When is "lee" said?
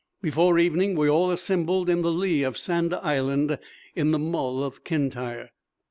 2.11-2.41